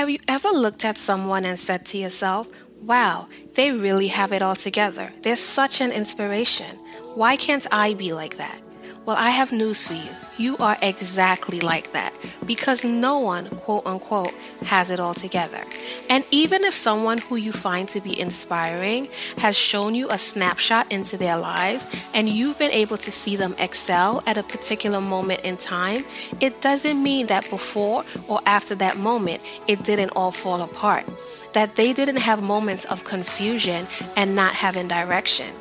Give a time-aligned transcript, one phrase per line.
[0.00, 2.48] Have you ever looked at someone and said to yourself,
[2.80, 5.12] wow, they really have it all together?
[5.20, 6.74] They're such an inspiration.
[7.16, 8.62] Why can't I be like that?
[9.06, 10.10] Well, I have news for you.
[10.36, 12.12] You are exactly like that
[12.46, 15.64] because no one, quote unquote, has it all together.
[16.10, 19.08] And even if someone who you find to be inspiring
[19.38, 23.54] has shown you a snapshot into their lives and you've been able to see them
[23.58, 26.04] excel at a particular moment in time,
[26.40, 31.06] it doesn't mean that before or after that moment it didn't all fall apart,
[31.54, 33.86] that they didn't have moments of confusion
[34.16, 35.54] and not having direction.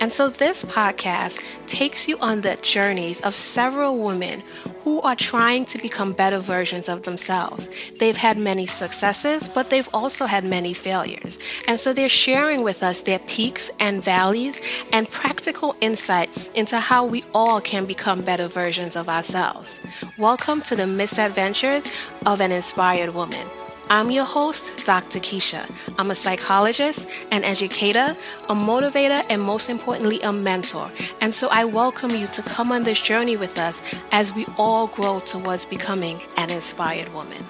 [0.00, 4.42] And so this podcast takes you on the journeys of several women
[4.82, 7.68] who are trying to become better versions of themselves.
[7.98, 11.38] They've had many successes, but they've also had many failures.
[11.68, 14.58] And so they're sharing with us their peaks and valleys
[14.90, 19.80] and practical insight into how we all can become better versions of ourselves.
[20.18, 21.84] Welcome to the misadventures
[22.24, 23.46] of an inspired woman.
[23.92, 25.18] I'm your host, Dr.
[25.18, 25.68] Keisha.
[25.98, 28.16] I'm a psychologist, an educator,
[28.48, 30.88] a motivator, and most importantly, a mentor.
[31.20, 34.86] And so I welcome you to come on this journey with us as we all
[34.86, 37.44] grow towards becoming an inspired woman.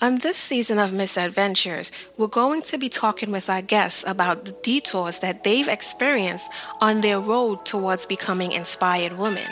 [0.00, 4.52] On this season of Misadventures, we're going to be talking with our guests about the
[4.62, 6.48] detours that they've experienced
[6.80, 9.48] on their road towards becoming inspired women.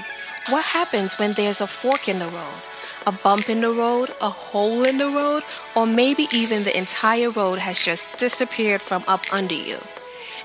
[0.49, 2.63] What happens when there's a fork in the road?
[3.09, 5.43] A bump in the road, a hole in the road,
[5.75, 9.81] or maybe even the entire road has just disappeared from up under you.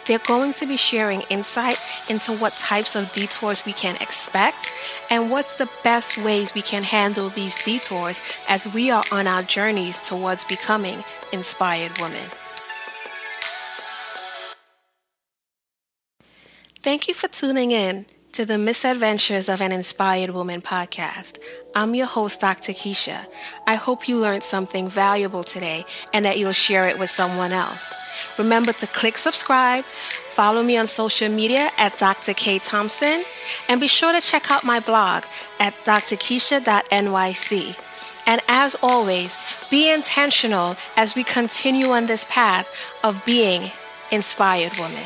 [0.05, 1.77] They're going to be sharing insight
[2.09, 4.71] into what types of detours we can expect
[5.09, 9.43] and what's the best ways we can handle these detours as we are on our
[9.43, 12.29] journeys towards becoming inspired women.
[16.79, 18.07] Thank you for tuning in
[18.41, 21.37] to the Misadventures of an Inspired Woman podcast.
[21.75, 22.71] I'm your host, Dr.
[22.71, 23.27] Keisha.
[23.67, 27.93] I hope you learned something valuable today and that you'll share it with someone else.
[28.39, 29.85] Remember to click subscribe,
[30.29, 32.33] follow me on social media at Dr.
[32.33, 32.57] K.
[32.57, 33.23] Thompson,
[33.69, 35.23] and be sure to check out my blog
[35.59, 37.77] at drkeisha.nyc.
[38.25, 39.37] And as always,
[39.69, 42.67] be intentional as we continue on this path
[43.03, 43.69] of being
[44.09, 45.05] inspired women.